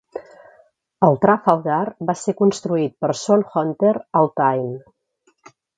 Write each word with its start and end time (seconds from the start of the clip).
El 1.07 1.19
"Trafalgar" 1.25 1.83
va 2.11 2.17
ser 2.23 2.35
construït 2.41 2.99
per 3.05 3.13
Swan 3.23 3.47
Hunter 3.63 3.95
al 4.23 4.35
Tyne. 4.41 4.79